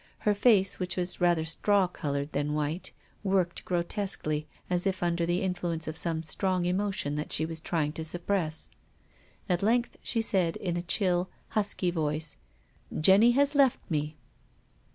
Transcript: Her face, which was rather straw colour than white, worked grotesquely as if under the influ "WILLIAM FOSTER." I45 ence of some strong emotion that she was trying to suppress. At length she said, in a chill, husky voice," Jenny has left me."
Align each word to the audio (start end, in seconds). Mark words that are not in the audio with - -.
Her 0.21 0.33
face, 0.33 0.79
which 0.79 0.97
was 0.97 1.21
rather 1.21 1.45
straw 1.45 1.85
colour 1.85 2.25
than 2.25 2.55
white, 2.55 2.91
worked 3.23 3.63
grotesquely 3.65 4.47
as 4.67 4.87
if 4.87 5.03
under 5.03 5.27
the 5.27 5.41
influ 5.41 5.41
"WILLIAM 5.41 5.53
FOSTER." 5.61 5.69
I45 5.73 5.73
ence 5.73 5.87
of 5.89 5.97
some 5.97 6.23
strong 6.23 6.65
emotion 6.65 7.15
that 7.17 7.31
she 7.31 7.45
was 7.45 7.61
trying 7.61 7.91
to 7.93 8.03
suppress. 8.03 8.71
At 9.47 9.61
length 9.61 9.97
she 10.01 10.23
said, 10.23 10.55
in 10.55 10.75
a 10.75 10.81
chill, 10.81 11.29
husky 11.49 11.91
voice," 11.91 12.35
Jenny 12.99 13.33
has 13.33 13.53
left 13.53 13.91
me." 13.91 14.17